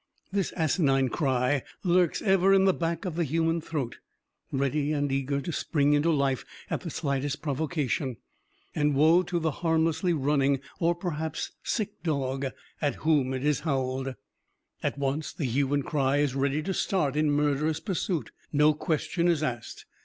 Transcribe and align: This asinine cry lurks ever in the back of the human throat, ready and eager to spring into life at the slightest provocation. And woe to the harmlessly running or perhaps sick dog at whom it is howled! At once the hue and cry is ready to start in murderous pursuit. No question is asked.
This 0.31 0.51
asinine 0.53 1.09
cry 1.09 1.61
lurks 1.83 2.23
ever 2.23 2.55
in 2.55 2.65
the 2.65 2.73
back 2.73 3.05
of 3.05 3.13
the 3.15 3.23
human 3.23 3.61
throat, 3.61 3.99
ready 4.51 4.91
and 4.93 5.11
eager 5.11 5.39
to 5.41 5.51
spring 5.51 5.93
into 5.93 6.09
life 6.09 6.43
at 6.71 6.81
the 6.81 6.89
slightest 6.89 7.43
provocation. 7.43 8.17
And 8.73 8.95
woe 8.95 9.21
to 9.21 9.37
the 9.39 9.51
harmlessly 9.61 10.11
running 10.11 10.59
or 10.79 10.95
perhaps 10.95 11.51
sick 11.61 12.01
dog 12.01 12.47
at 12.81 12.95
whom 13.05 13.31
it 13.31 13.45
is 13.45 13.59
howled! 13.59 14.15
At 14.81 14.97
once 14.97 15.33
the 15.33 15.45
hue 15.45 15.71
and 15.71 15.85
cry 15.85 16.17
is 16.17 16.33
ready 16.33 16.63
to 16.63 16.73
start 16.73 17.15
in 17.15 17.29
murderous 17.29 17.79
pursuit. 17.79 18.31
No 18.51 18.73
question 18.73 19.27
is 19.27 19.43
asked. 19.43 19.85